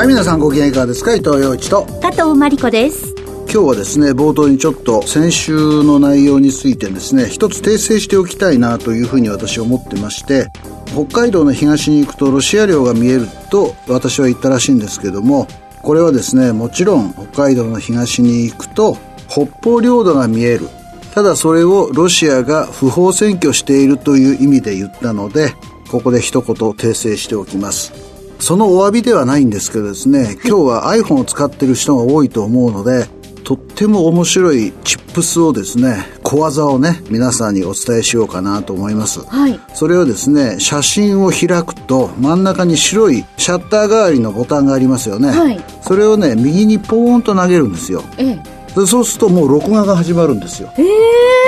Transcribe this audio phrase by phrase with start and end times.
[0.00, 1.14] はい皆さんご機嫌いかがですか？
[1.14, 1.84] 伊藤洋一と。
[2.00, 3.14] 加藤真理子です。
[3.18, 5.52] 今日はですね冒頭にちょっと先週
[5.84, 10.50] の内容についてですね一つ訂正しておきたいなというふうに私は思ってまして
[10.86, 15.46] 北海道の東に行くとロシア領が見えると私は言ったらしいんですけども
[15.82, 18.96] これはですねもちろん北海道の東に行くと
[19.28, 20.66] 北方領土が見える。
[21.14, 25.52] ただそれをロシアが不法占拠しているという意味で言ったので
[25.90, 27.92] ここで一言訂正しておきます
[28.40, 33.06] そのお詫びではないんですけどですね 今日は iPhone を使ってる人が多いと思うので
[33.44, 48.40] とっても面白いチップスをですね小技をね皆さんにお伝えしようかなと思います、はい、それをですね写真を開くと真ん中に白いシャッター代わりのボタンがありますよね、はい、それをね右にポーンと投げるんですよ、え
[48.76, 50.86] え、でそうするともう録画が始まるんですよ、えー、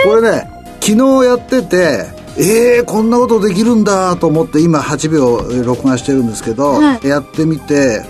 [0.09, 8.03] これね昨日やっててえー、こんなことできるんだと思って今8秒録画してるんですけど、はい、やってみて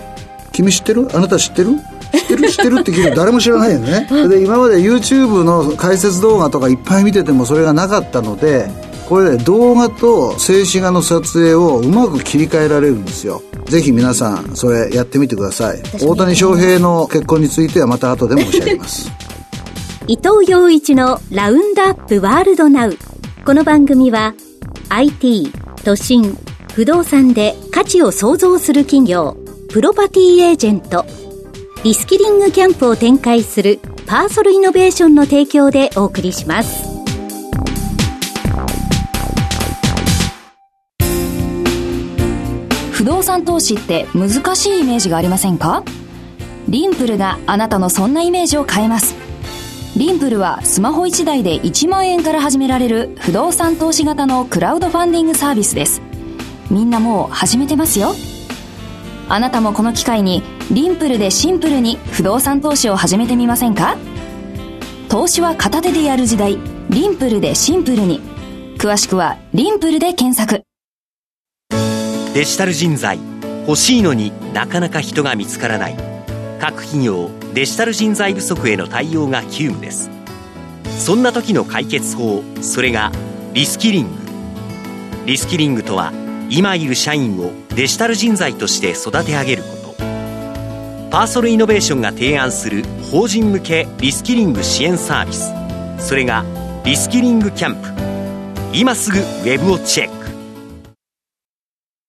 [0.52, 1.08] 君知ってる？
[1.16, 1.70] あなた知ってる？
[2.12, 2.50] 知ってる？
[2.50, 4.06] 知ってるって聞いて誰も知らないよね。
[4.28, 8.70] で今まで YouTube の解説動画とかいっぱい見ててもそれがなかったので
[9.08, 13.42] これね動画と静止画の撮影をうまく切り替えられるんですよ。
[13.66, 15.82] ぜひ皆さんそれやってみてください。
[16.00, 19.10] 大谷翔平の結婚についてはまた後でも申し上げます
[20.08, 22.98] 伊藤洋一のラウンドアップワールドナウ
[23.44, 24.34] この番組は
[24.88, 25.50] IT
[25.84, 26.38] 都心
[26.74, 29.36] 不動産で価値を創造する企業
[29.68, 31.04] プロパティエージェント
[31.82, 36.88] リスキリングキャンプを展開するパーソルイノベーションの提供でお送りします。
[42.92, 45.82] 不動産投資って難しいイメージがありませんか？
[46.68, 49.21] リンプルがあなたのそんなイメージを変えます。
[49.94, 56.00] リンプルはスマホ1台で1万円から始められる不動産投資型のクラウドファンディングサービスです。
[56.70, 58.14] みんなもう始めてますよ。
[59.28, 63.98] あなたもこの機会にリンプルでシンプルに不動産投資を始めてみませんか？
[65.10, 66.56] 投資は片手でやる時代。
[66.88, 68.22] リンプルでシンプルに。
[68.78, 70.62] 詳しくはリンプルで検索。
[72.32, 73.18] デジタル人材。
[73.68, 75.96] 欲しいのになかなか人が見つからない。
[76.58, 80.10] 各企業デジタル人材不足への対応が急務です。
[80.98, 83.12] そんな時の解決法それが
[83.52, 84.10] リスキリング。
[85.26, 86.12] リスキリングとは
[86.48, 89.94] 今いる社員をデジタル人材として育て上げること。
[91.10, 95.52] パーソルイノベーションが提案する法人向けリスキリング支援サービス。
[95.98, 96.44] それが
[96.84, 97.88] リスキリングキャンプ。
[98.72, 100.12] 今すぐウェブをチェック。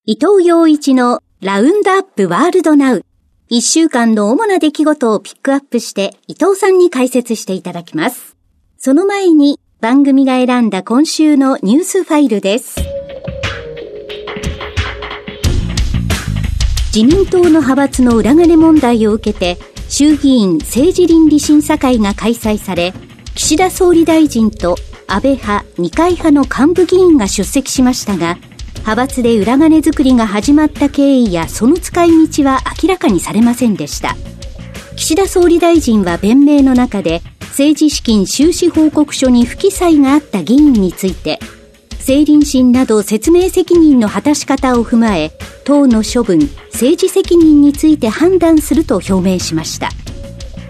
[0.06, 3.06] 伊藤洋一のラウンドアップワールドナウ。
[3.56, 8.36] 一週間の主な出来事をピックアップして伊藤さんに解説していただきます
[8.80, 12.78] その前に番組が選んだ今週のニュースファイルです。
[16.96, 22.94] 自民党の派閥の裏金問題を受けて、衆議院政治倫理審査会が開催され、
[23.36, 28.38] 岸田総理大臣と安倍派、二階派の幹部議員が出席しましたが、
[28.80, 34.16] 派閥で裏金作りが始まった経緯やその使い道は明らかにされませんでした。
[34.96, 41.40] 岸田総理大臣は弁明の中で、政治資金収支報告書に不記載があった議員について、
[42.00, 45.32] 政倫審など説明責任の果たし方を踏まえ、
[45.64, 46.40] 党の処分、
[46.72, 49.90] 政治責任について判断すると表明しました。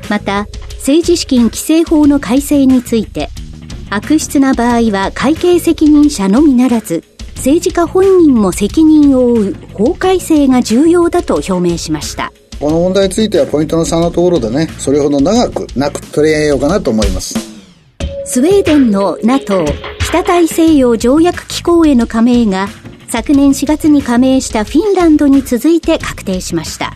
[0.09, 0.45] また、
[0.77, 3.29] 政治資金規正法の改正について、
[3.89, 7.03] 悪質な場合は会計責任者のみならず、
[7.35, 12.31] 政治家本人も責任を負う法改正が重要だと表明しました。
[12.59, 17.35] この問題についてはポイントの3のところでね、それほど長くなく取り上げようかなと思います。
[18.25, 19.65] スウェーデンの NATO
[19.99, 22.69] 北大西洋条約機構への加盟が
[23.09, 26.93] 昨年4月に加盟したフィンランドに続いて確定しました。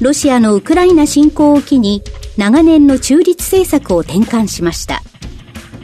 [0.00, 2.02] ロシアのウクライナ侵攻を機に
[2.36, 5.02] 長年の中立政策を転換しました。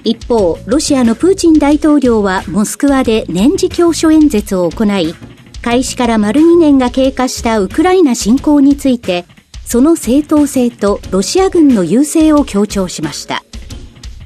[0.05, 5.15] 一方、ロシアのプーチン大統領はモスクワで年次教書演説を行い、
[5.63, 9.25] 開始から丸2年が経過したウクライナ侵攻について、
[9.65, 13.45] その正当性とロシア軍の優勢を強調しました。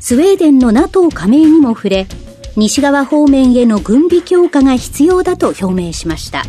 [0.00, 2.06] スウェーデンの NATO 加盟にも触れ、
[2.56, 6.44] 西側方面への軍備強化が必要だと表明しました。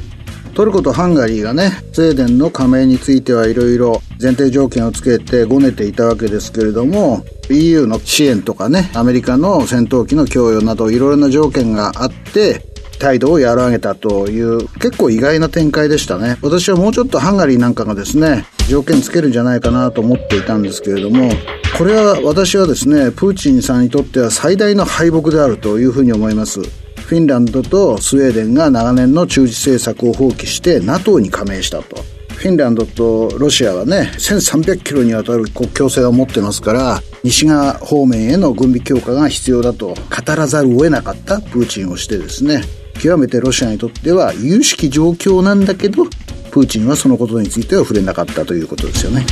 [0.57, 12.65] トルコとハンガリーがね、スウェーデンの加盟についてはいろいろ前提条件をつけてごねていたわけですけれども、EU の支援とかね、アメリカの戦闘機の供与などいろいろな条件があって、
[12.98, 16.39] 態度を和らげたという結構意外な展開でしたね。
[16.42, 21.30] 私はもうちょっとハンガリーなんかがですね、条件つけるんじゃないかなと思っていたんですけれども、
[21.77, 26.87] これは私はですね、プーチンさんにとっては最大の敗北であるというふうに思います。
[27.07, 32.04] フィンランドとスウェーデンが長年の中立政策を放棄して NATO に加盟したと。
[32.36, 39.95] フィンランドとロシアはね、1300キロにわたる国境線を持ってますから、西側方面への軍備強化が必要だと語
[40.36, 42.62] らざるを得なかったプーチンをしてですね、
[43.01, 46.04] 極めてロシアにとっては有識状況なんだけど、
[46.51, 49.25] プーチンはそのことについては触れなかったということですよね。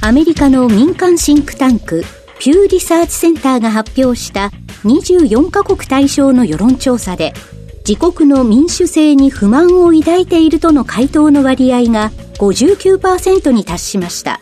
[0.00, 2.02] アメリカの民間シンクタンク、
[2.40, 4.50] ピューリサーチセンターが発表した
[4.84, 7.32] 24カ国対象の世論調査で、
[7.86, 14.40] 自国の民主制に不満を抱いているとの回答の割合が59%に達しました。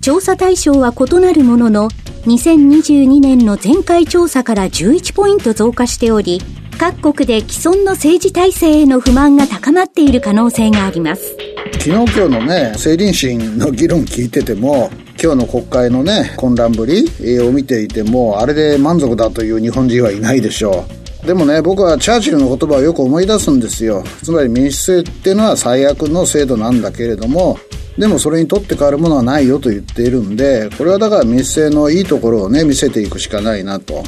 [0.00, 1.90] 調査対象は異なるものの、
[2.26, 6.40] 2022年の前回調査から11ポイント増加しており、
[6.78, 11.36] 各国で既存の政治体制への不満が高まっている可能性があります。
[11.72, 14.90] 昨日今日のね、政倫審の議論聞いてても、
[15.24, 17.08] 今日の国会のね、混乱ぶり
[17.40, 20.84] を見ていても、あれで満足だという日本人はいないでしょ
[21.22, 21.26] う。
[21.26, 24.04] でもね、僕はチャーチルの言葉をよく思い出すんですよ。
[24.22, 27.58] つまり民主制っていうのは最悪の制度なんだけれども、
[27.96, 34.04] でもそれにとって変わるものはないよと言っているんで、これはだから民主制のいいところをね、見せていくしかないなと。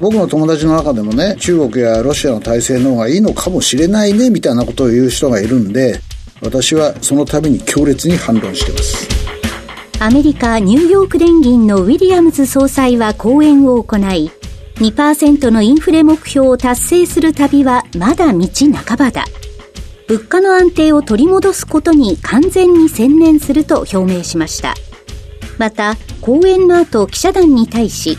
[0.00, 6.00] 僕の友達の中でもね、中国やロシアの体制の方がいいのかもしれないね、みたいなことを言う人がいるんで、
[6.40, 9.13] 私はそのために強烈に反論してます。
[10.00, 14.30] アメリカ・ニューヨーク連銀のウィリアムズ総裁は講演を行い、
[14.76, 18.48] 2%のインフレ目標を達成する旅はまだ道
[18.84, 19.24] 半ばだ。
[20.08, 24.74] 物価の安定を取り戻すことに完全に専念すると表明しました。
[25.58, 28.18] また、講演の後記者団に対し、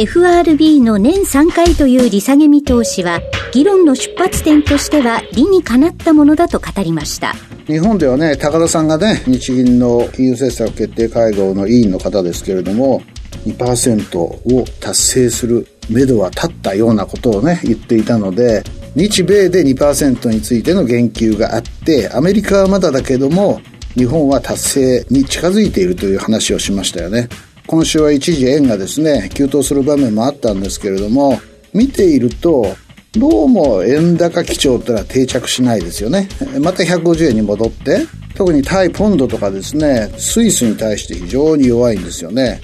[0.00, 3.20] FRB の年3回という利下げ見通しは、
[3.52, 7.34] 議論の出発点としては理にかなったものだと語りました。
[7.66, 13.02] 日本ではね、高田さんがね、日銀の金融政策決定会合の委員の方ですけれども、
[13.44, 18.62] 2%を達成する目処は立ったようなことをね、言っていたので、
[18.94, 23.60] 日米で2%についての言及があって、アメリカはまだだけども、
[23.94, 27.28] 日本は達成に近づいているという話をしましたよね。
[27.68, 31.38] 今週は一時円がですね、急騰する場面もあったんですけれども、
[31.74, 32.74] 見ていると、
[33.12, 36.30] どうも円高基調ってのは定着しないですよね。
[36.62, 42.58] また150円に戻って、特に対ポンドとかですね、スイスに対して非常に弱いんですよね。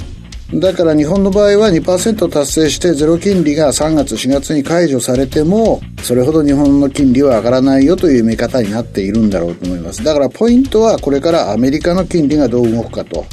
[0.55, 13.25] だから日本の場合は2%達成してゼロ金利が3月4月に解除されてもそれほど日本の金利は上がらないよという見方になっているんだろうと思いますだからポイントはこれからアメリカの金利がどう動くかと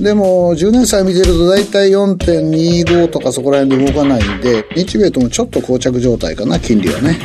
[0.00, 7.18] でも10年債見てると大体4.25とかそこら辺で動かないんで日米ともちょっと膠着状態かな金利はね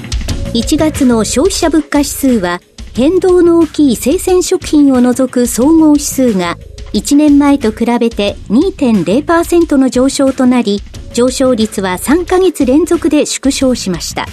[0.53, 2.59] 1月の消費者物価指数は
[2.93, 6.57] 変動の大きい生鮮食品を除く総合指数が
[6.95, 10.81] 1年前と比べて2.0%の上昇となり、
[11.13, 14.25] 上昇率は3ヶ月連続で縮小しました。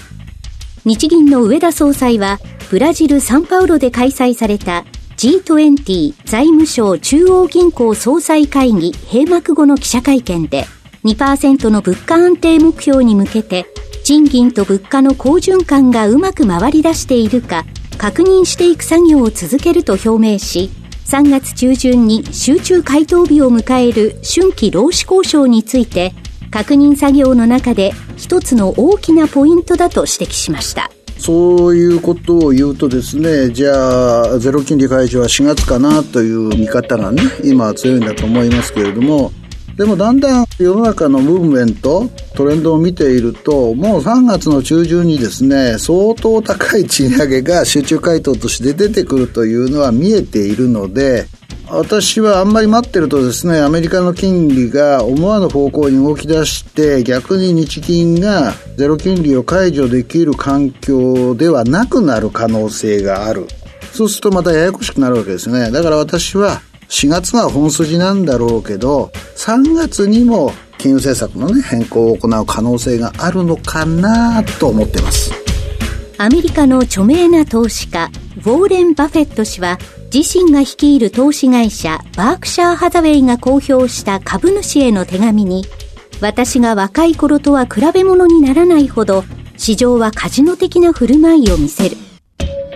[0.85, 2.39] 日銀の上田総裁は、
[2.71, 4.85] ブラジル・サンパウロで開催された
[5.23, 10.67] G20 財務省中央銀行総裁会議閉幕後の記者会見で、
[11.05, 13.67] 2%の物価安定目標に向けて、
[14.03, 17.65] 賃金と物価の好循環がうまく回り出しているか、
[17.99, 20.71] 確認していく作業を続けると表明し、
[21.07, 26.15] 3月中旬に集中回答日を迎える春季労使交渉について
[26.51, 30.91] 確認作業の中で一つの大きなポイントだと指摘しました。
[31.23, 39.31] そういうことを言うとですね、じゃあ、ゼロ金利解除は4月かなという見方がね、今は強いんだと思いますけれども、
[39.77, 51.27] でもだんだん世の中のムーブメント、トレンドを見ていると、もう3月の中旬にですね、相当高い賃上げが集中回答として出てくるというのは見えているので、
[51.69, 63.47] 私はあんまり待ってるとですね、アメリカの金利が思わぬ方向に動き出して、逆に日銀がゼロ金利を解除できる環境ではなくなる可能性がある。
[63.93, 65.71] そうするとまたややこしくなるわけですね。
[65.71, 66.61] だから私は
[66.93, 75.33] 4月が本筋なんだろうけど、3月にも金融政策のね、変更を行う可能性があるのかなと思ってます。
[76.19, 79.79] アメリカの著名な投資家、ウォーレン・バフェット氏は、
[80.15, 85.65] 自身が率いる投資会社、バークシャー・ハザウェイが公表した株主への手紙に、
[86.21, 89.25] 私が若い頃とは比べ物にならないほど、
[89.57, 91.97] 市場はカジノ的な振る舞いを見せる。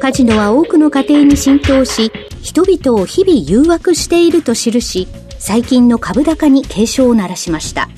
[0.00, 2.10] カジノは多くの家庭に浸透し、
[2.46, 5.08] 人々を日々誘惑していると記し、
[5.40, 7.88] 最近の株高に警鐘を鳴らしました。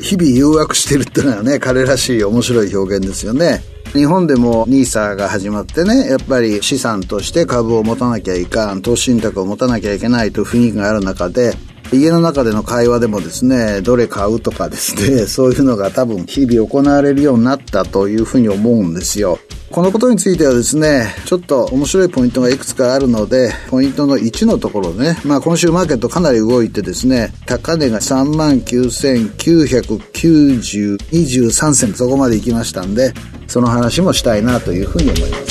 [0.00, 3.62] 日々誘惑してるってのはね、彼らしい面白い表現ですよね。
[3.92, 11.54] 日本でも NISA が始まってね、やっぱり資産として株を持たなきゃいかん、投資信託を持たなきゃいけないという雰囲気がある中で、
[11.92, 19.38] 家の中での会話でもですね、どれ買うとかですね、 そういうのが多分日々行われるようになったというふうに思うんですよ。
[19.72, 33.14] このことについてはですね、ちょっと面白いポイントがいくつかあるので、ポイントの1のところね、まあ今週マーケットかなり動いてですね、高値が39,990、23銭そこまで行きましたんで、
[33.46, 35.44] その話もしたいなというふうに思います。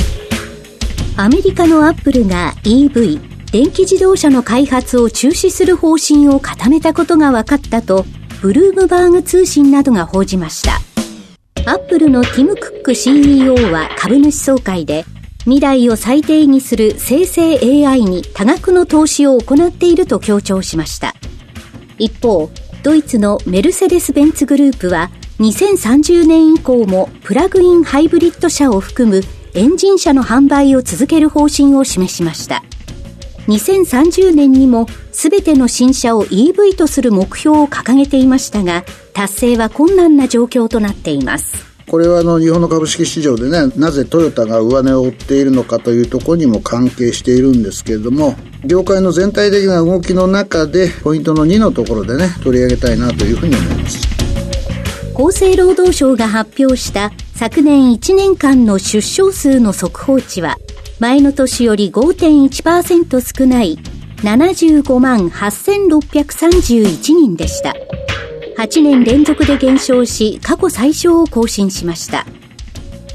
[1.17, 3.19] アメリカのアップルが EV、
[3.51, 8.05] 電気自動車の開発を中止する方針を固めたことが分かったと、
[8.39, 10.79] ブルームバーグ通信などが報じました。
[11.63, 15.05] アップルのティム・クック CEO は株主総会で、
[15.41, 21.13] 未来を再定義する生成 AI に多額の投資を行っていると強調しました。
[21.99, 22.49] 一方、
[22.81, 29.21] ドイツのメルセデス・ベンツグループは、2030年以降もプラグインハイブリッド車を含む
[29.53, 32.63] エンジン車の販売を続ける方針を示しました。
[33.51, 41.71] 2030年にも全ての新車を EV とする目標を掲げていましたが、達成は困難な状況となっています。
[41.89, 54.07] これはあの日本の株式市場でね、なぜトヨタが上値を追っているのかというところにも関係しているんですけれども、業界の全体的な動きの中で、ポイントの2のところでね、取り上げたいなというふうに思います。
[55.13, 60.57] 厚生労働省が発表した昨年1年間の出生数の速報値は、
[61.01, 63.79] 前の年より5.1%少ない
[64.17, 67.73] 75万8631人でした。
[68.59, 72.27] 8年連続で減少し、過去最小を更新しました。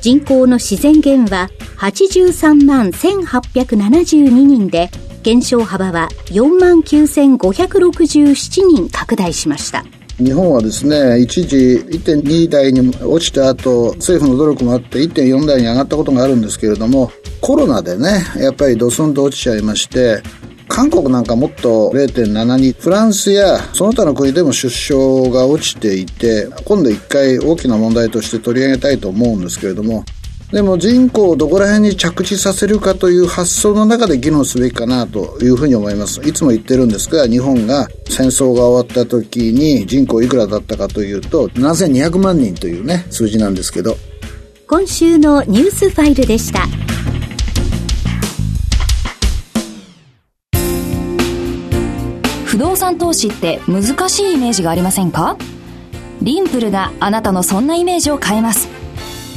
[0.00, 4.90] 人口の自然減は83万1872人で、
[5.23, 9.85] 減少幅は4万9567人拡大しました。
[10.19, 20.23] 日本はですね、一時1.2台に落ちた後、政府の努力もあって1.4台に上がったことがあるんですけれども、コロナでね、やっぱりドスンと落ちちゃいまして、
[20.69, 30.05] 韓国なんかもっと0.72、フランスやその他の国でも出生が落ちていて、今度一回大きな問題として取り上げたいと思うんですけれども、
[30.53, 36.21] でも人口をどこら辺に着地させるかという発想の中で議論すべきかなというふうに思います。
[36.26, 43.97] いつも言ってるんですが、日本が戦争が終わった時に人口いくらだったかというと、7200万人というね、数字なんですけど。
[44.69, 46.61] 今週のニュースファイルでした。
[52.45, 55.37] 不動産投資って難しいイメージがありませんか？
[56.23, 58.75] リンプルがあなたのそんなイメージを変えます。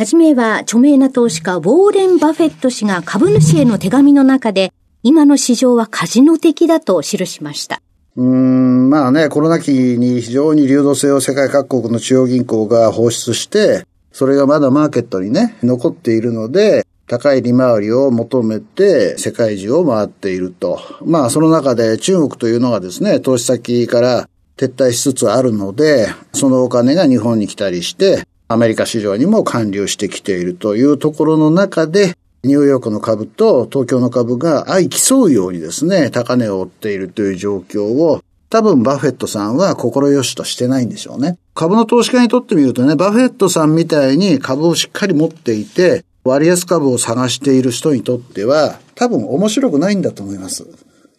[0.00, 7.82] はじめは、著名な投資家、ウォーレン・バフェット氏が株主への手紙の中で、今の市場はカジノ的だと記しました。
[8.16, 20.80] うん、まあね、コロナ期に非常に流動性を世界各国の中央銀行が放出して、それがまだマーケットにね、残っているので、高い利回りを求めて世界中を回っていると。
[21.04, 41.38] まあその中で中国というのがですね、投資先から撤退しつつあるので、そのお金が日本に来たりして、アメリカ市場にも還流してきているというところの中で、ニューヨークの株と東京の株が相競うようにですね、高値を追っているという状況を、多分バフェットさんは心よしとしてないんでしょうね。
[41.54, 50.66] 株の投資家にとってみるとね、バフェットさんみたいに株をしっかり持っていて、割安株を探している人にとっては、多分面白くないんだと思います。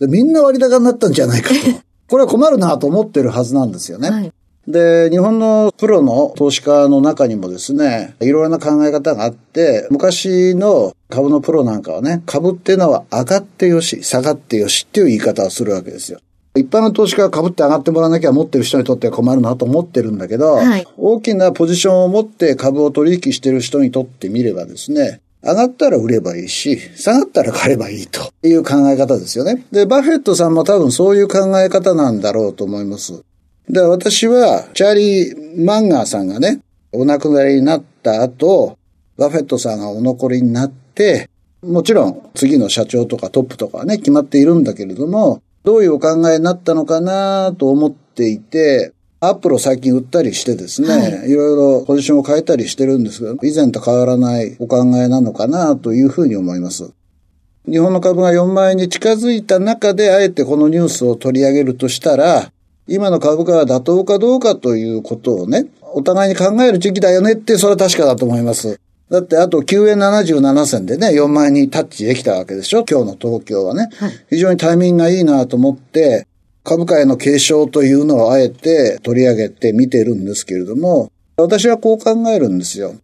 [0.01, 1.55] でみんな割高になったんじゃないかと。
[2.09, 4.09] これは困るなと思ってるはずなんですよね。
[4.09, 4.33] はい
[4.67, 16.19] で、日本のプロの投資家の中にもですね、いろいろな考え方があって、昔の株のプロなんかはね、株っていうのは上がってよし、下がってよしっていう言い方をするわけですよ。
[16.55, 29.65] 一般の投資家は株って上がってもらわなきゃ持ってる人にとっては困るなと思ってるんだけど、はい、大きなポジションを持って株を取引してる人にとってみればですね、上がったら売ればいいし、下がったら買えばいいという考え方ですよね。
[29.71, 33.23] で、バフェットさんも多分そういう考え方なんだろうと思います。
[33.71, 36.59] で、私は、チャーリー・マンガーさんがね、
[36.91, 38.77] お亡くなりになった後、
[39.17, 41.29] バフェットさんがお残りになって、
[41.63, 56.91] もちろん次の社長とかトップとかね、決まっているんだけれども、どういうお考えになったのかなと思っていて、アップルを最近売ったりしてですね、はい、いろいろポジションを変えたりしてるんですが、以前と変わらないお考えなのかなというふうに思います。
[57.69, 62.51] 日本の株が4万円に近づいた中で、あえてこのニュースを取り上げるとしたら、
[62.87, 68.79] 今の株価が妥当かどうかということをね、お互いに考える時期だよねって、それは確かだと思います。
[69.09, 72.85] だってあと9円77銭でね、4万円にタッチできたわけでしょ？
[72.89, 73.89] 今日の東京はね。
[73.97, 76.27] はい、非常にタイミングがいいなと思って、
[76.63, 82.95] 株価への継承というのをあえて取り上げて見てるんですけれども、私はこう考えるんですよ。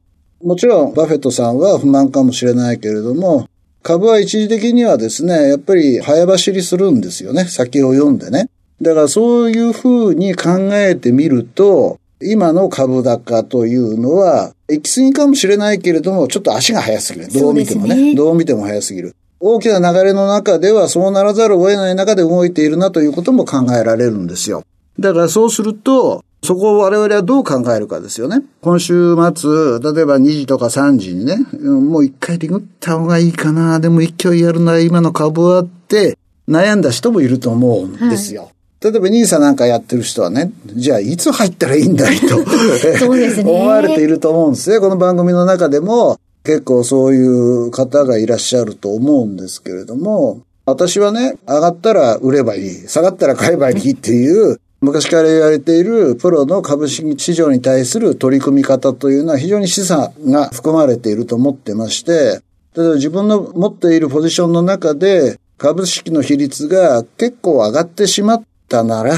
[0.43, 3.49] もちろん、バフェットさんは不満かもしれないけれども、
[3.81, 7.45] 株は一時的にはですね、やっぱり早走りするんですよね。
[7.45, 8.49] 先を読んでね。
[8.81, 17.27] だからそういうふうに考えてみると、今の株高というのは、行き過ぎかもしれないけれども、ちょっと足が速すぎる。
[17.31, 17.95] どう見てもね。
[17.95, 19.15] ねどう見ても速すぎる。
[19.39, 24.63] 大きな流れの中ではそうならざるを得ない中で動いているなということも考えられるんですよ。
[24.99, 28.41] だからそうすると、そこを我々はどう考えるかですよね。
[28.61, 36.17] 今週末、例えば2時とか3時にね、もう一回リグった方がいいかな、でも勢いやるな、今の株はって
[36.47, 38.43] 悩んだ人もいると思うんですよ。
[38.43, 42.27] はい例えば NISA なんかやってる人はね、じゃあいつ入ったらいいんだいと。
[42.99, 44.79] そうです、ね、思われていると思うんですね。
[44.79, 62.41] この番組の中でも結構そういう方がいらっしゃると思うんですけれども、私はね、上がったら売ればいい、下がったら買えばいいっていう、昔から言われているプロの株式市場に対する取り組み方というのは非常に資産が含まれていると思ってまして、
[62.75, 69.15] 例えば自分の持っているポジションの中で株式の比率が結構上がってしまったなら、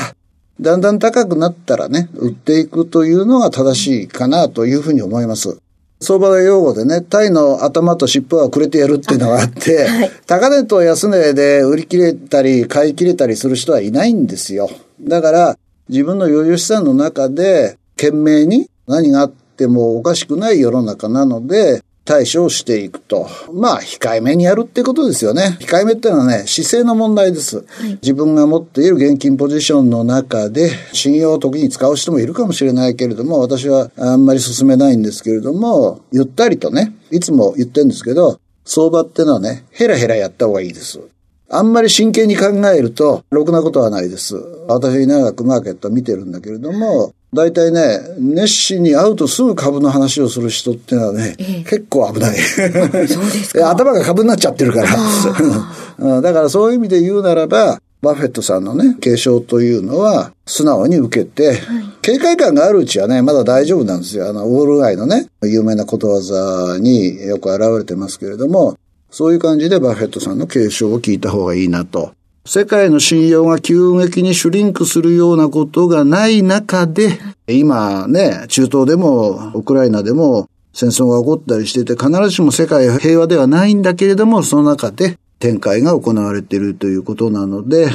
[0.59, 5.59] だんだん高くなったらね、売っていくというのが正しいかなというふうに思います。
[6.01, 14.69] 相場用語でね、タイの頭と尻尾はくれてやるっていうのがあって、 はい、高値と安値で売り切れたり買い切れたりする人はいないんですよ。
[15.01, 15.57] だから、
[15.89, 23.29] 自分の余裕資産の中で、懸命に何があってもおかしくない世の中なので、対処をしていくと。
[23.53, 25.59] まあ、控えめにやるってことですよね。
[25.59, 27.57] 控えめってのはね、姿勢の問題です。
[27.57, 40.99] はい、自分が持っている現金ポジションの中で、信用を時に使う人もいるかもしれないけれども、私はあんまり進めないんですけれども、ゆったりとね、いつも言ってるんですけど、相場ってのはね、ヘラヘラやった方がいいです。
[41.47, 44.35] あんまり真剣に考えると、ろくなことはないです。
[44.67, 52.37] 私長くマーケット見てるんだけれども、大体ね、熱心に会うとすぐ株の話をする人っていうのはね、ええ、結構危ない。
[52.37, 53.69] そうですか。
[53.71, 56.21] 頭が株になっちゃってるから。
[56.21, 61.57] だからそういう意味で言うならば、バフェットさんのね、継承というのは、素直に受けて、はい、
[62.01, 64.29] 警戒感があるうちはね、まだ大丈夫なんですよ。
[64.29, 68.77] あの、ウォール街のね、有名なことわざによく現れてますけれども、
[69.11, 72.13] そういう感じでバフェットさんの継承を聞いた方がいいなと。
[72.45, 87.89] 世界の信用が急激にシュリンクするようなことがない中で、今ね、中東でもウクライナでも戦争が起こったりしてて、必ずしも世界平和ではないんだけれども、その中で展開が行われているということなので、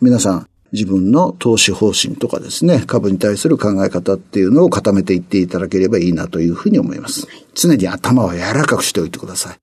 [0.00, 7.26] 皆さん自分の投資方針とかですね、株に対する考え方っていうのを固めていっていただければいいなというふうに思います。
[7.54, 9.56] 常に頭を柔らかくしておいてください。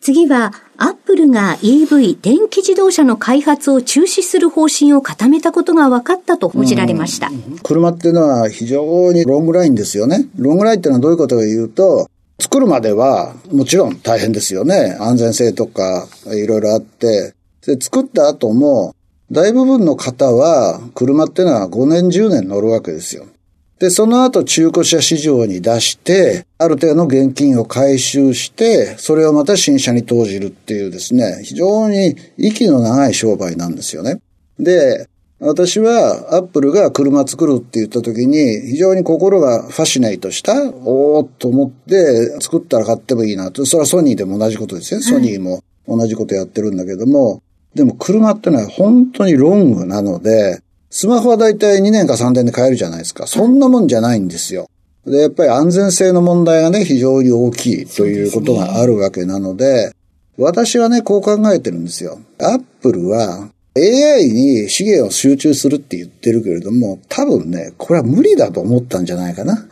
[0.00, 7.30] 次は、アップルが EV 電気自動車の開発を中止する方針を固めたことが分かったと報じられました。
[7.64, 10.28] 車っていうのは非常にロングラインですよね。
[10.36, 12.08] ロングラインっていうのはどういうことか言うと、
[12.40, 14.96] 作るまではもちろん大変ですよね。
[15.00, 17.34] 安全性とかいろいろあって。
[17.66, 18.94] で、作った後も
[19.32, 23.26] 大部分の方は車っていうのは5年10年乗るわけですよ。
[23.78, 34.20] で、その後中古車市場に出して、ある程度の現金を回収して、それをまた新車に投じるっていうですね、非常に息の長い商売なんですよね。
[34.58, 35.06] で、
[35.40, 43.64] 私はアップルが車作るって言った時に非常に心がファシネイトした、おーっと思って作ったら買ってもいいなと。
[43.64, 45.00] それはソニーでも同じことですね。
[45.02, 47.42] ソニーも同じことやってるんだけども、
[47.76, 53.26] でも車ってのは本当にロングなので、スマホはだいたい2年か3年で買えるじゃないですか。
[53.26, 54.68] そんなもんじゃないんですよ。
[55.04, 59.92] で、やっぱり安全性の問題がね、非常に大きいということがあるわけなので、で
[60.38, 62.20] 私はね、こう考えてるんですよ。
[62.40, 69.66] アップルは AI に資源を集中するって言ってるけれども、多分ね、これは無理だと思ったんじゃないかな。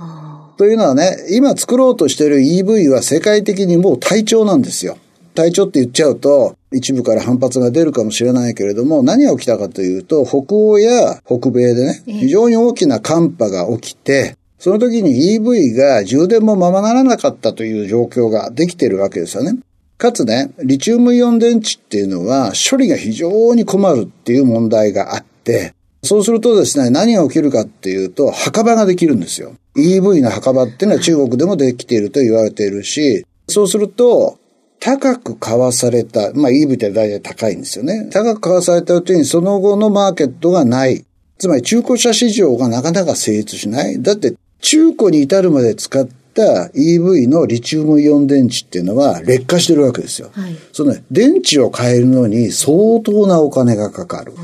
[0.58, 4.98] というのはね、今作ろうとしている EV は世界的にもう体調なんですよ。
[5.34, 19.58] 体調って言っちゃうと、一部から反発が出るかもしれないけれども、何が起きたかというと、北欧や北米でね、非常に大きな寒波が起きて、その時に EV が充電もままならなかったという状況ができてるわけですよね。
[19.98, 29.54] かつね、リチウムイオン電池っていうのは処理が非常に困るっていう問題があって、そうするとですね、何が起きるかっていうと、墓場ができるんですよ。
[29.76, 34.38] EV の墓場っていうのは中国でもできていると言われているし、そうすると、
[34.80, 38.08] 高く買わされた、まあ EV って大体高いんですよね。
[38.12, 41.04] 高く買わされたうちにその後のマーケットがない。
[41.38, 44.00] つまり中古車市場がなかなか成立しない。
[44.02, 50.30] だって中古に至るまで使っった EV のリチウムイオン電池っていうのは劣化してるわけですよ。
[50.34, 54.34] はい、そのね、電池を変えるのに相当なお金がかかる。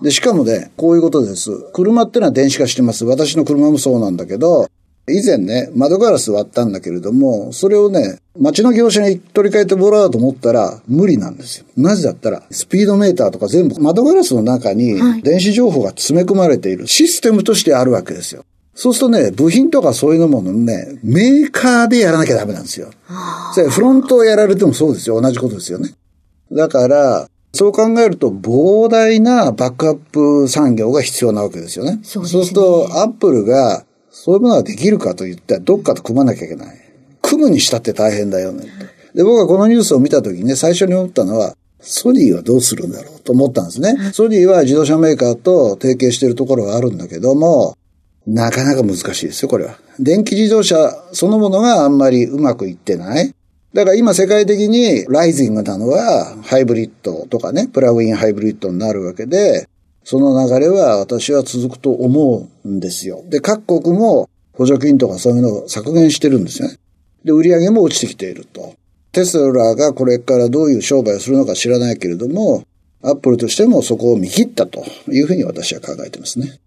[0.00, 1.50] で、しかもね、こういうことです。
[1.72, 3.04] 車ってのは電子化してます。
[3.04, 4.68] 私の車もそうなんだけど、
[5.18, 11.66] 以前ね、窓ガラス割ったんだけれども、それをね、街の業者に取り替えてもらおうと思ったら無理なんですよ。
[11.76, 18.44] なぜだったら、スピードメーターとか全部窓ガラスの中に電子情報が詰め込まれているシステムとしてあるわけですよ。
[18.74, 22.90] そうするとね、部品とかそういうものね、メーカーでやらなきゃダメなんですよ。
[23.70, 25.20] フロントをやられてもそうですよ。
[25.20, 25.92] 同じことですよね。
[26.52, 31.98] だから、そう考えると膨大なバックアップ産業が必要なわけですよね。
[32.04, 33.84] そう、ね、すると、アップルが
[34.22, 36.76] そういうものができるかと言ったらどっかと組まなきゃいけない。
[37.22, 38.66] 組むにしたって大変だよね。
[39.14, 43.96] で、僕はこのニュースを見たときにね、最初に思ったのは、ソニーはどうするんだろうと思ったんですね。
[44.12, 47.78] ソニーは自動車メーカーと提携しているところがあるんだけども、
[48.26, 49.78] なかなか難しいですよ、これは。
[49.98, 50.76] 電気自動車
[51.12, 53.34] そのものがあんまりうまくいってない。
[53.72, 59.66] だから今世界的にライジングなのはハイブリッドとかね、プラグインハイブリッドになるわけで、
[60.04, 63.22] その流れは私は続くと思うんですよ。
[63.28, 66.78] で、各国も補助金とかそういうのを削減してるんですね。
[67.24, 68.74] で、売り上げも落ちてきていると。
[69.12, 72.64] テスラがこれからどういう商売をするのか知らないけれども、
[73.02, 76.60] アップルとしてもそこを見切ったというふうに私は考えてますね。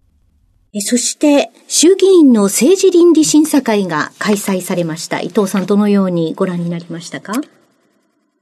[0.80, 5.20] そして、衆議院の政治倫理審査会が開催されました。
[5.20, 7.40] 伊藤さん、どのようにご覧になりましたか？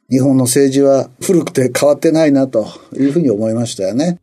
[0.09, 4.18] 日本の政治は古くて変わってないなというふうに思いましたよね。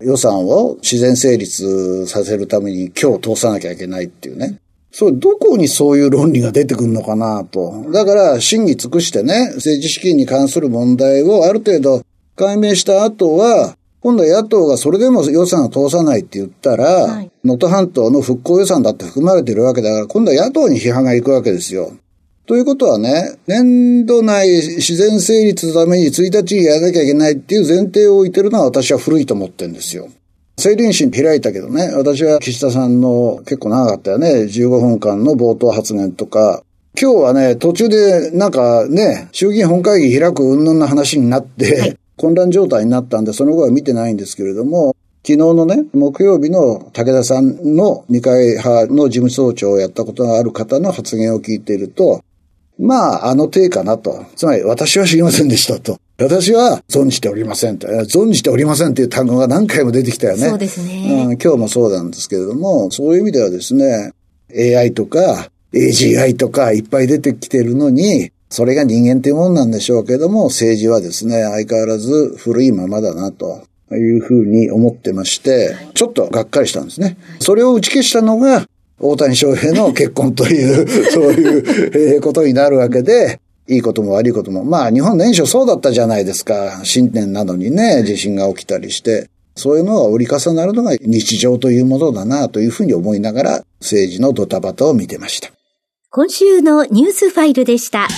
[0.00, 4.58] 予算を自然成立させるために今日通さなきゃいけないっていうね。
[4.96, 7.84] そう、どこにそういう論理が出てくるのかなと。
[7.92, 12.02] だから、審議尽くしてね、政治資金に関する問題をある程度
[12.36, 21.92] 解明した後は、今度は野党がそれでも予算を通さないって言ったら、能、はい、登、半島の復興予算だって含まれてるわけだから、今度は野党に批判が行くわけですよ。
[22.46, 30.10] ということはね、年度内自然成立のために1日にやらなきゃいけないっていう前提を置いてるのは私は古いと思ってるんですよ。
[30.58, 36.62] 政倫審開いたけどね、私は岸田さんの結構長かったよね、15分間の冒頭発言とか、
[37.00, 44.94] 今日はね、途中でなんかね、衆議院本会議開く云々の話になって、混乱状態になったんで、その後は見てないんですけれども、
[45.26, 52.22] 昨日のね、木曜日の武田さんの二階派の事務総長をやったことがある方の発言を聞いていると、
[52.78, 54.26] まあ、あの手かなと。
[54.36, 55.98] つまり、私は知りませんでしたと。
[56.18, 57.86] 私は存じておりませんと。
[57.88, 60.48] 存じておりませんっていう単語が何回も出てきたよね。
[60.48, 61.26] そうですね。
[61.26, 64.12] うん、今日もそうなんですけれども、そういう意味ではですね、
[64.56, 73.66] AI とか AGI とかいっぱい出てきてるのに、それが人間っていうもんなんでしょうけども、政治はですね、相変わらず古いままだなと。
[73.92, 77.16] いうふうに思ってまして、ちょっとがっかりしたんですね。
[77.38, 78.66] それを打ち消したのが、
[79.00, 84.64] 大谷翔平の結婚という、 そういうことになるわけで、いいことも悪いことも。
[84.64, 86.80] まあ、日本年初そうだったじゃないですか。
[86.84, 89.28] 新年などにね、地震が起きたりして。
[89.56, 95.50] そういうのが折り重なるのが日常というものだなというふうに思いながら政治のドタバタを見てました。
[96.10, 98.08] 今週のニュースファイルでした。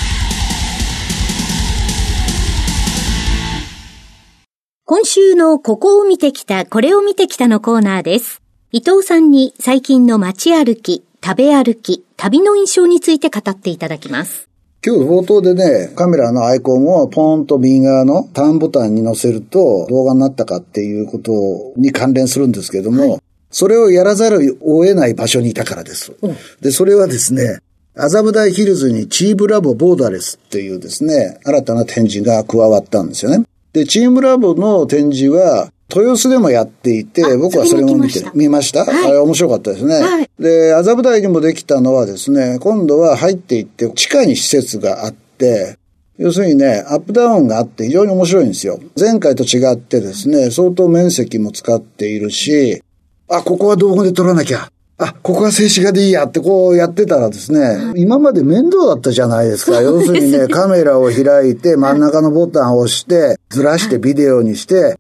[4.85, 8.41] 今週のここを見てきた、これを見てきたのコーナーです。
[8.73, 14.49] 伊藤さんに最近の街歩き、食べ歩き、旅の印象について語っていただきます。
[14.85, 23.21] 今日冒頭でね、カメラのアイコンをポーンと右側のターンボタンに載せると動画になったかっていうことに関連するんですけども、はい、
[23.53, 26.13] それをやらざるを得ない場所にいたからです。
[26.61, 27.61] で、それはですね、
[27.95, 33.47] 麻布台ヒルズにチームラボボーダレスっていうですね、新たな展示が加わったんですよね。
[33.73, 39.95] で、チームラボの展示は、豊洲でもやっていて、僕はそれも見て、見ました、はい、あれ面白かったですね。
[39.95, 45.79] はい、で、麻布台にもできたのはですね、今度は入っていって、地下に施設があって、
[46.19, 48.81] 要するにね、アップダウンがあって非常に面白いんですよ。
[48.99, 52.83] 前回と違ってですね、相当面積も使っているし、
[53.29, 54.71] あ、ここは動画で撮らなきゃ。
[54.99, 56.25] あ、ここは静止画でいいや。
[56.25, 59.83] ってこうやってたらですね、今まで面倒だったじゃないですか。
[59.83, 64.97] 要するにね、カメラを開いて真ん中のボタンを押して、ずらしてビデオにして、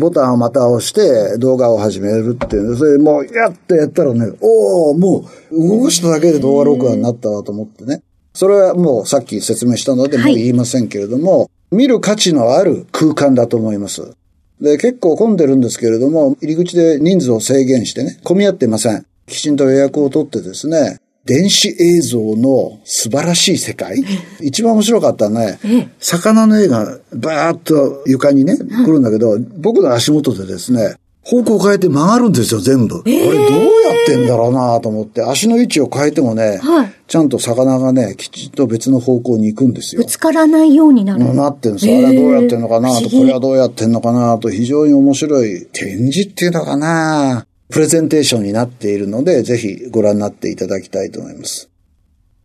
[0.00, 8.02] ボタンをまた押して動画を始めるっていうそれもう、やっとやったらね、おおもう動かしただけで動画録画になったわと思ってね。
[8.32, 14.14] それはもうさっき説明したのでもう言いませんけれども、はい、見る価値のある空間だと思います。
[14.60, 19.06] で、結構混んでるんですけれども、入り口で人数を制限してね、混み合っていません。
[19.26, 24.02] きちんと予約を取ってですね、電子映像の素晴らしい世界。
[24.40, 25.58] 一番面白かったね、
[26.00, 33.02] 魚の絵がバーッと床にね、来るんだけど、僕の足元でですね、方向変えて曲がるんですよ、全部。
[33.06, 33.60] えー、これどうや
[34.02, 40.02] ってんだろうなと思って、足の位置を変えてもね、はい、ちゃんと魚がね、きちっと別の方向に行くんですよ。
[40.02, 41.34] ぶつからないようになる。
[41.34, 41.98] なってるんですよ。
[41.98, 51.70] あれはどうやってんのかなと、これはどうやってんのかなと、非常に面白い展示っていうのかなプレゼンテーションになっているので、ぜひご覧になっていただきたいと思います。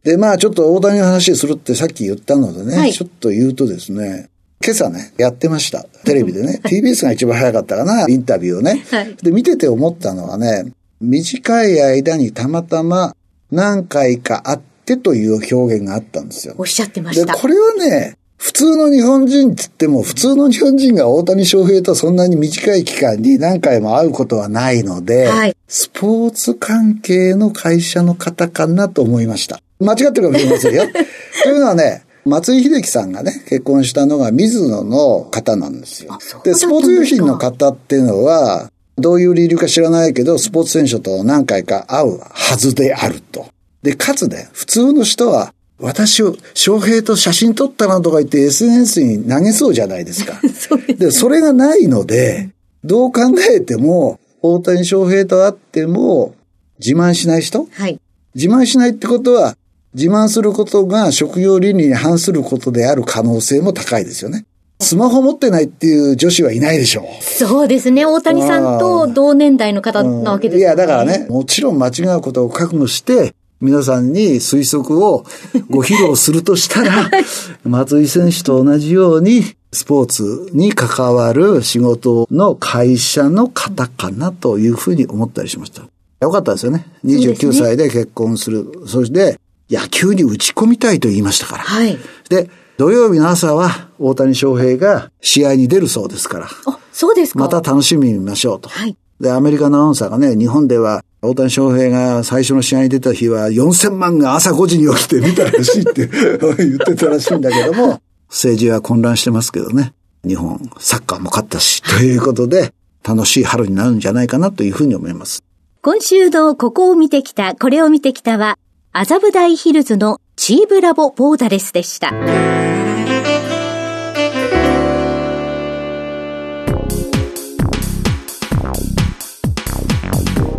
[0.04, 4.30] で、まあちょっと大谷の話するってさっき言ったのでね、はい、ちょっと言うとですね、
[4.64, 5.84] 今朝ね、やってました。
[6.06, 6.62] テレビでね。
[6.64, 8.86] TBS が一番早かったかな、インタビューをね。
[8.90, 13.16] はい、で、見てて思ったのはね、短い間にたまたま
[13.52, 16.56] 何回か会ってという表現があったんですよ。
[16.58, 17.34] おっしゃってました。
[17.34, 29.62] で、これはね、普通の日本人って言っても、普通の日本人が大谷翔平とそんなに短い期間に何回も会うことはないので、はい、スポーツ関係の会社の方かなと思いました。
[29.80, 30.84] 間違ってるかもしれませんよ。
[31.44, 36.18] というのはね、松井秀喜さんがね、結婚したのが水野の方なんですよ。
[36.44, 43.48] で、スポーツ用品の方っていうのは、どういう理由か知らないけど、スポーツ選手と何回か会うはずであると。
[43.84, 50.40] で、かつね、普通の人は、私を、翔平と写真撮ったなとか言って SNS に投げそうじゃないですか。
[50.54, 52.50] そでで、それがないので、
[52.84, 56.36] どう考えても、大谷翔平と会っても、
[56.80, 57.68] 自慢しない人？
[57.72, 58.00] はい。
[58.36, 59.58] 自慢しないってことは、
[59.94, 64.46] 自慢することが職業倫理に反することである可能性も高いですよね。
[64.82, 67.24] スマホ持ってないっていう女子はいないでしょう。
[67.24, 68.06] そうですね。
[68.06, 75.26] 大谷さんと同年代の方なわけですね、いや、だからね、もちろん間違うことを覚悟して、皆さんに推測を
[75.70, 77.10] ご披露するとしたら、
[77.64, 85.84] 松井選手と同じように、スポーツに関わる仕事の会社の方かなというふうに思ったりしました。
[86.22, 86.88] よかったですよね。
[87.06, 88.72] 29歳で結婚する。
[88.88, 89.40] そして、
[89.70, 91.64] 野球に打ち込みたいと言いましたから。
[91.64, 91.98] はい。
[92.30, 96.48] で、土曜日の朝は大谷翔平が試合に出るそうですから。
[96.66, 98.70] あ、そうですかまた楽しみに見ましょうと。
[98.70, 98.96] はい。
[99.20, 106.08] で、アメリカのアナウンサーがね、日本では大谷翔平が最初の試合に出た日は4000万が朝5時に起きて見たらしいって
[106.58, 109.94] 言ってたらしいんだけども、政治は混乱してますけどね。
[110.26, 112.74] 日本、サッカーも勝ったし、ということで、
[113.04, 115.44] 楽しい春になるんじゃないかなというふうに思います。
[115.82, 118.58] 今週のここを見てきた、これを見てきたは、
[118.92, 122.75] 麻布台ヒルズのチーブラボボーダレスでした。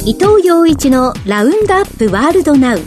[0.06, 2.78] 伊藤洋一のラウンドアップワールドナウ。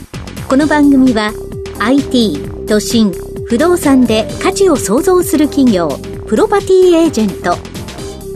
[0.48, 1.34] この番組は
[1.78, 3.12] IT、都心、
[3.46, 5.90] 不動産で価値を創造する企業、
[6.26, 7.58] プロパティエージェント、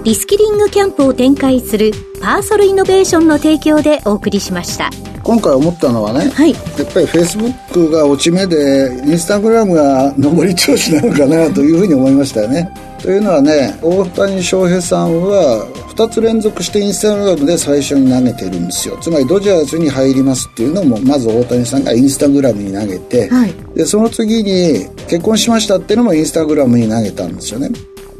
[0.05, 4.91] リスキリングキャンプを展開するパーソルイノベーションの提供でお送りしました。
[5.23, 12.71] 今回思ったのはね、はい、やっぱりフェイスブックが落ち目でインスタグラムが上り調子なのかなというふうに思いましたよね。
[13.05, 18.97] というのはね大谷翔平さんは2つ連続してインスタグラムで最初に投げてるんですよ。
[18.97, 27.69] つまりドジャースに入りますっていうのもまず大谷さんがインスタグラムに投げて、はい、でその次に結婚しましたっていうのもインスタグラムに投げたんですよね。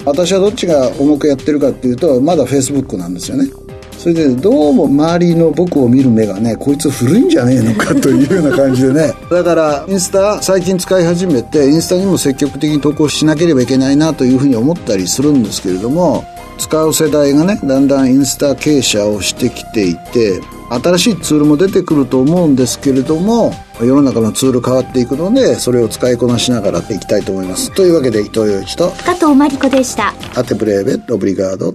[0.05, 3.49] 私はどっちが重くやってるかっていうとまだフェイスブックなんですよね
[3.99, 9.15] それでどうも周りの僕を見る目がねこいつ古いんじゃねえのかというような感じでね。
[9.31, 16.25] だからインスタ最近使い始めてインスタにも積極的に投稿しなければいけないなというふうに思ったりするんですけれども
[16.59, 27.73] 使う世代がねだんだんインスタ傾斜をしてきていて新しいツールも出てくると思うんですけれども世の中のツール変わっていくのでそれを使いこなしながらいきたいと思います。
[27.75, 30.15] というわけで伊藤洋一と加藤真理子でした。
[30.35, 31.75] アテブレーベオブリガード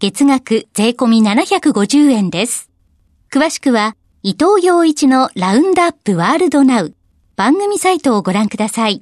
[0.00, 2.70] 月額税込み750円です。
[3.30, 6.94] 詳しくは、伊藤洋一のラウンドアップワールドナウ
[7.36, 8.98] 番組サイトをご覧ください。